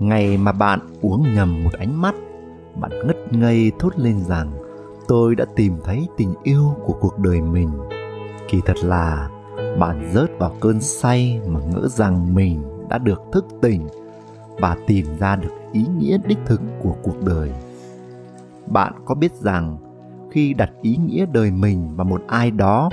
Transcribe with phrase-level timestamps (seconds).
[0.00, 2.14] ngày mà bạn uống nhầm một ánh mắt,
[2.80, 4.52] bạn ngất ngây thốt lên rằng,
[5.08, 7.70] tôi đã tìm thấy tình yêu của cuộc đời mình.
[8.48, 9.28] Kỳ thật là,
[9.78, 13.88] bạn rớt vào cơn say mà ngỡ rằng mình đã được thức tỉnh.
[14.58, 17.50] Và tìm ra được ý nghĩa đích thực của cuộc đời.
[18.66, 19.76] Bạn có biết rằng,
[20.30, 22.90] khi đặt ý nghĩa đời mình vào một ai đó,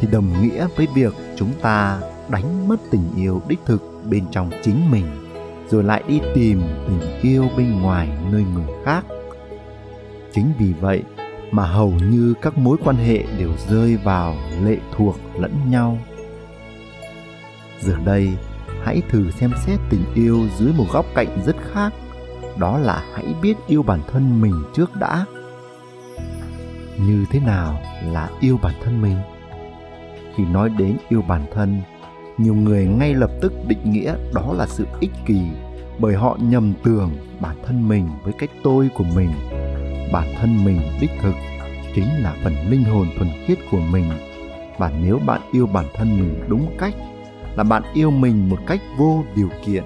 [0.00, 4.50] thì đồng nghĩa với việc chúng ta đánh mất tình yêu đích thực bên trong
[4.62, 5.06] chính mình
[5.70, 9.04] rồi lại đi tìm tình yêu bên ngoài nơi người khác.
[10.32, 11.02] Chính vì vậy
[11.50, 15.98] mà hầu như các mối quan hệ đều rơi vào lệ thuộc lẫn nhau.
[17.80, 18.28] Giờ đây,
[18.82, 21.92] hãy thử xem xét tình yêu dưới một góc cạnh rất khác,
[22.56, 25.24] đó là hãy biết yêu bản thân mình trước đã.
[27.06, 29.16] Như thế nào là yêu bản thân mình?
[30.36, 31.80] Khi nói đến yêu bản thân
[32.42, 35.40] nhiều người ngay lập tức định nghĩa đó là sự ích kỷ
[35.98, 37.10] bởi họ nhầm tưởng
[37.40, 39.30] bản thân mình với cái tôi của mình.
[40.12, 41.34] Bản thân mình đích thực
[41.94, 44.04] chính là phần linh hồn thuần khiết của mình.
[44.78, 46.94] Và nếu bạn yêu bản thân mình đúng cách,
[47.56, 49.84] là bạn yêu mình một cách vô điều kiện.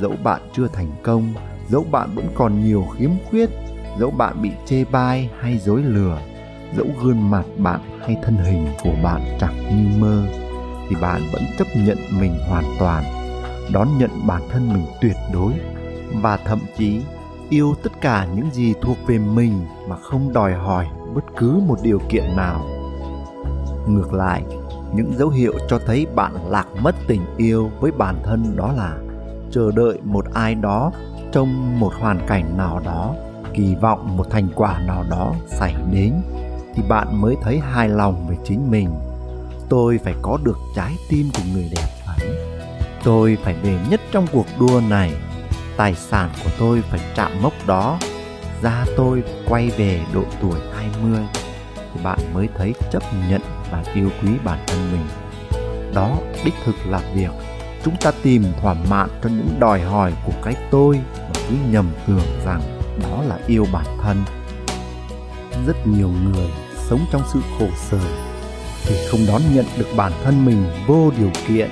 [0.00, 1.34] Dẫu bạn chưa thành công,
[1.68, 3.50] dẫu bạn vẫn còn nhiều khiếm khuyết,
[3.98, 6.18] dẫu bạn bị chê bai hay dối lừa,
[6.76, 10.22] dẫu gương mặt bạn hay thân hình của bạn chẳng như mơ
[10.88, 13.04] thì bạn vẫn chấp nhận mình hoàn toàn,
[13.72, 15.52] đón nhận bản thân mình tuyệt đối
[16.22, 17.00] và thậm chí
[17.48, 21.78] yêu tất cả những gì thuộc về mình mà không đòi hỏi bất cứ một
[21.82, 22.64] điều kiện nào.
[23.86, 24.42] Ngược lại,
[24.94, 28.96] những dấu hiệu cho thấy bạn lạc mất tình yêu với bản thân đó là
[29.50, 30.92] chờ đợi một ai đó
[31.32, 33.14] trong một hoàn cảnh nào đó,
[33.54, 36.12] kỳ vọng một thành quả nào đó xảy đến
[36.74, 38.90] thì bạn mới thấy hài lòng về chính mình
[39.68, 42.28] tôi phải có được trái tim của người đẹp ấy.
[43.04, 45.12] Tôi phải về nhất trong cuộc đua này.
[45.76, 47.98] Tài sản của tôi phải chạm mốc đó.
[48.62, 51.20] Da tôi quay về độ tuổi 20
[51.76, 55.06] thì bạn mới thấy chấp nhận và yêu quý bản thân mình.
[55.94, 57.30] Đó đích thực là việc
[57.84, 61.90] chúng ta tìm thỏa mãn cho những đòi hỏi của cái tôi và cứ nhầm
[62.06, 62.60] tưởng rằng
[63.02, 64.24] đó là yêu bản thân.
[65.66, 66.48] Rất nhiều người
[66.88, 68.00] sống trong sự khổ sở
[68.86, 71.70] thì không đón nhận được bản thân mình vô điều kiện.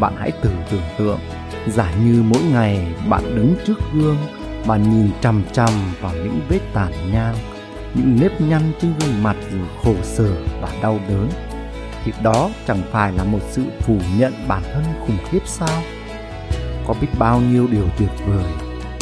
[0.00, 1.18] Bạn hãy thử tưởng tượng,
[1.66, 4.16] giả như mỗi ngày bạn đứng trước gương
[4.64, 7.34] và nhìn chằm chằm vào những vết tàn nhang,
[7.94, 10.30] những nếp nhăn trên gương mặt dù khổ sở
[10.60, 11.28] và đau đớn,
[12.04, 15.82] thì đó chẳng phải là một sự phủ nhận bản thân khủng khiếp sao?
[16.86, 18.52] Có biết bao nhiêu điều tuyệt vời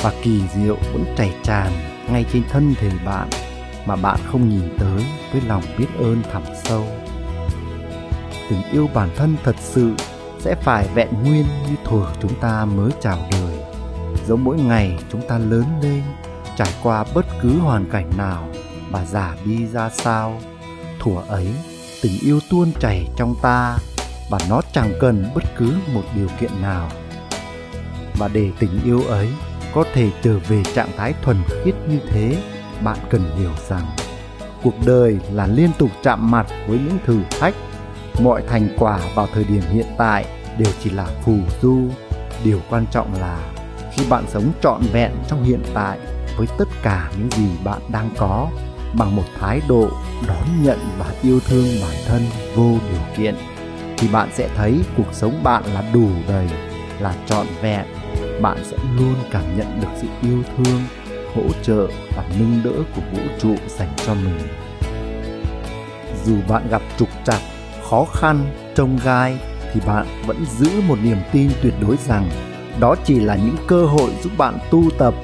[0.03, 1.73] và kỳ diệu vẫn chảy tràn
[2.13, 3.29] ngay trên thân thể bạn
[3.87, 6.87] mà bạn không nhìn tới với lòng biết ơn thẳm sâu?
[8.49, 9.93] Tình yêu bản thân thật sự
[10.39, 13.59] sẽ phải vẹn nguyên như thuở chúng ta mới chào đời.
[14.27, 16.03] Dẫu mỗi ngày chúng ta lớn lên,
[16.57, 18.49] trải qua bất cứ hoàn cảnh nào
[18.91, 20.41] và giả đi ra sao,
[21.01, 21.55] thuở ấy
[22.03, 23.79] tình yêu tuôn chảy trong ta
[24.31, 26.89] và nó chẳng cần bất cứ một điều kiện nào.
[28.19, 29.29] Và để tình yêu ấy
[29.75, 32.43] có thể trở về trạng thái thuần khiết như thế,
[32.83, 33.87] bạn cần hiểu rằng
[34.63, 37.55] cuộc đời là liên tục chạm mặt với những thử thách
[38.23, 40.25] mọi thành quả vào thời điểm hiện tại
[40.59, 41.83] đều chỉ là phù du.
[42.45, 43.39] Điều quan trọng là
[43.93, 45.99] khi bạn sống trọn vẹn trong hiện tại
[46.37, 48.49] với tất cả những gì bạn đang có,
[48.99, 49.91] bằng một thái độ
[50.29, 52.23] đón nhận và yêu thương bản thân
[52.55, 53.35] vô điều kiện,
[53.99, 56.49] thì bạn sẽ thấy cuộc sống bạn là đủ đầy,
[57.01, 57.87] là trọn vẹn.
[58.43, 60.81] Bạn sẽ luôn cảm nhận được sự yêu thương,
[61.35, 64.39] hỗ trợ và nâng đỡ của vũ trụ dành cho mình.
[66.25, 67.41] Dù bạn gặp trục trặc
[67.91, 69.39] khó khăn trông gai
[69.73, 72.31] thì bạn vẫn giữ một niềm tin tuyệt đối rằng
[72.81, 75.15] đó chỉ là những cơ hội giúp bạn tu tập,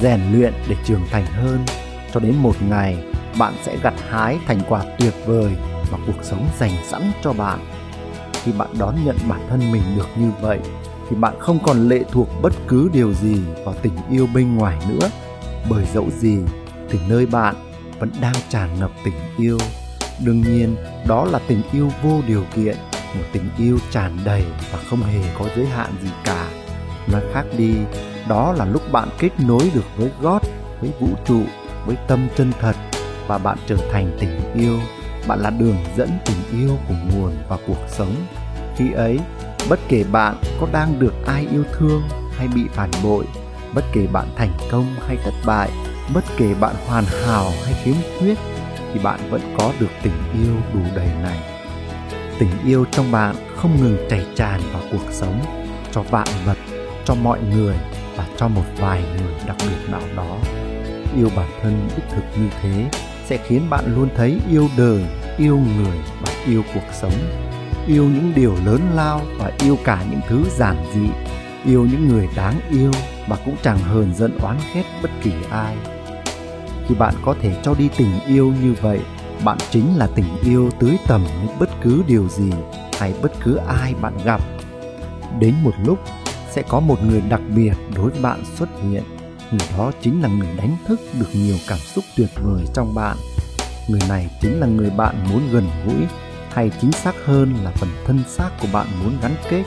[0.00, 1.64] rèn luyện để trưởng thành hơn.
[2.12, 3.04] Cho đến một ngày,
[3.38, 5.52] bạn sẽ gặt hái thành quả tuyệt vời
[5.92, 7.58] mà cuộc sống dành sẵn cho bạn.
[8.44, 10.58] Khi bạn đón nhận bản thân mình được như vậy,
[11.10, 14.78] thì bạn không còn lệ thuộc bất cứ điều gì vào tình yêu bên ngoài
[14.88, 15.10] nữa.
[15.70, 16.38] Bởi dẫu gì,
[16.90, 17.54] thì nơi bạn
[17.98, 19.58] vẫn đang tràn ngập tình yêu
[20.24, 20.76] đương nhiên
[21.06, 22.76] đó là tình yêu vô điều kiện
[23.14, 26.48] một tình yêu tràn đầy và không hề có giới hạn gì cả.
[27.12, 27.74] Nói khác đi
[28.28, 30.40] đó là lúc bạn kết nối được với gót,
[30.80, 31.40] với vũ trụ
[31.86, 32.76] với tâm chân thật
[33.26, 34.78] và bạn trở thành tình yêu.
[35.28, 38.14] Bạn là đường dẫn tình yêu của nguồn và cuộc sống.
[38.76, 39.18] Khi ấy
[39.68, 42.02] bất kể bạn có đang được ai yêu thương
[42.36, 43.24] hay bị phản bội
[43.74, 45.70] bất kể bạn thành công hay thất bại
[46.14, 48.38] bất kể bạn hoàn hảo hay khiếm khuyết
[48.94, 51.38] thì bạn vẫn có được tình yêu đủ đầy này.
[52.38, 55.40] Tình yêu trong bạn không ngừng chảy tràn vào cuộc sống,
[55.92, 56.58] cho vạn vật,
[57.04, 57.76] cho mọi người
[58.16, 60.36] và cho một vài người đặc biệt nào đó.
[61.16, 62.90] Yêu bản thân đích thực như thế
[63.26, 65.04] sẽ khiến bạn luôn thấy yêu đời,
[65.38, 67.14] yêu người và yêu cuộc sống.
[67.86, 71.08] Yêu những điều lớn lao và yêu cả những thứ giản dị.
[71.70, 72.90] Yêu những người đáng yêu
[73.26, 75.76] mà cũng chẳng hờn giận oán ghét bất kỳ ai
[76.88, 79.00] khi bạn có thể cho đi tình yêu như vậy.
[79.44, 82.50] Bạn chính là tình yêu tưới tầm những bất cứ điều gì
[82.98, 84.40] hay bất cứ ai bạn gặp.
[85.38, 85.98] Đến một lúc,
[86.50, 89.02] sẽ có một người đặc biệt đối với bạn xuất hiện.
[89.50, 93.16] Người đó chính là người đánh thức được nhiều cảm xúc tuyệt vời trong bạn.
[93.88, 96.06] Người này chính là người bạn muốn gần gũi
[96.50, 99.64] hay chính xác hơn là phần thân xác của bạn muốn gắn kết.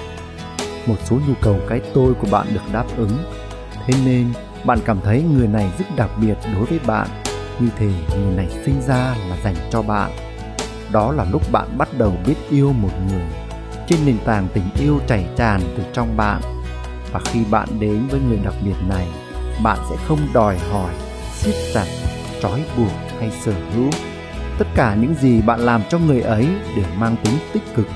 [0.86, 3.18] Một số nhu cầu cái tôi của bạn được đáp ứng.
[3.86, 4.28] Thế nên
[4.66, 7.08] bạn cảm thấy người này rất đặc biệt đối với bạn.
[7.60, 10.12] Như thể người này sinh ra là dành cho bạn.
[10.92, 13.26] Đó là lúc bạn bắt đầu biết yêu một người.
[13.88, 16.42] Trên nền tảng tình yêu chảy tràn từ trong bạn.
[17.12, 19.08] Và khi bạn đến với người đặc biệt này,
[19.64, 20.94] bạn sẽ không đòi hỏi,
[21.34, 21.86] siết chặt,
[22.42, 23.90] trói buộc hay sở hữu.
[24.60, 27.88] Tất cả những gì bạn làm cho người ấy đều mang tính tích cực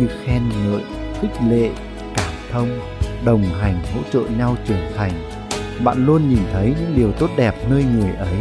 [0.00, 0.82] như khen ngợi,
[1.20, 1.70] khích lệ,
[2.16, 2.80] cảm thông,
[3.24, 5.12] đồng hành, hỗ trợ nhau trưởng thành
[5.84, 8.36] bạn luôn nhìn thấy những điều tốt đẹp nơi người ấy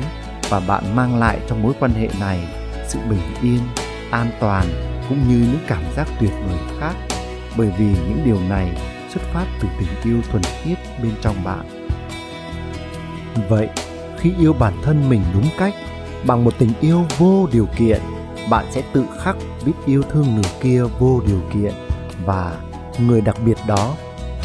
[0.49, 2.39] và bạn mang lại trong mối quan hệ này
[2.87, 3.59] sự bình yên,
[4.11, 4.65] an toàn
[5.09, 6.93] cũng như những cảm giác tuyệt vời khác.
[7.57, 8.77] Bởi vì những điều này
[9.13, 11.89] xuất phát từ tình yêu thuần khiết bên trong bạn.
[13.49, 13.69] Vậy,
[14.17, 15.73] khi yêu bản thân mình đúng cách,
[16.25, 18.01] bằng một tình yêu vô điều kiện,
[18.49, 19.35] bạn sẽ tự khắc
[19.65, 21.73] biết yêu thương người kia vô điều kiện.
[22.25, 22.57] Và
[22.99, 23.95] người đặc biệt đó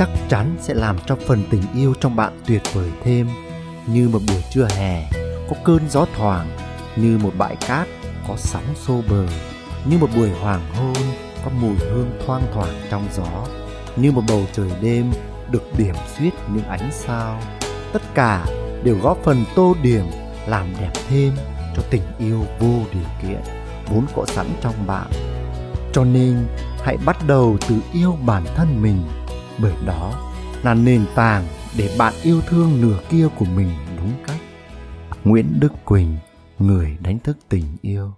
[0.00, 3.28] chắc chắn sẽ làm cho phần tình yêu trong bạn tuyệt vời thêm.
[3.86, 5.10] Như một buổi trưa hè,
[5.50, 6.48] có cơn gió thoảng,
[6.96, 7.88] như một bãi cát
[8.28, 9.26] có sóng xô bờ,
[9.84, 10.94] như một buổi hoàng hôn
[11.44, 13.46] có mùi hương thoang thoảng trong gió,
[13.96, 15.12] như một bầu trời đêm
[15.50, 17.40] được điểm xuyết những ánh sao.
[17.92, 18.46] Tất cả
[18.84, 20.04] đều góp phần tô điểm,
[20.46, 21.32] làm đẹp thêm
[21.76, 23.40] cho tình yêu vô điều kiện
[23.86, 25.10] vốn có sẵn trong bạn.
[25.92, 26.46] Cho nên,
[26.84, 29.02] hãy bắt đầu từ yêu bản thân mình
[29.62, 30.12] bởi đó
[30.62, 31.44] là nền tảng
[31.76, 34.40] để bạn yêu thương nửa kia của mình, đúng cách.
[35.24, 36.16] Nguyễn đức quỳnh,
[36.58, 38.12] người đánh thức tình yêu.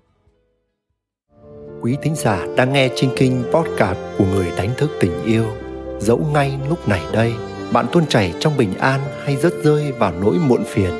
[1.80, 5.44] Quý thính giả đang nghe trên kinh podcast của người đánh thức tình yêu,
[6.00, 7.34] dẫu ngay lúc này đây,
[7.72, 10.90] bạn tuôn chảy trong bình an hay rớt rơi vào nỗi muộn phiền.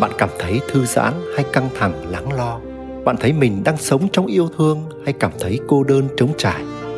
[0.00, 2.60] Bạn cảm thấy thư giãn hay căng thẳng, lắng lo?
[3.04, 6.64] Bạn thấy mình đang sống trong yêu thương hay cảm thấy cô đơn trống trải?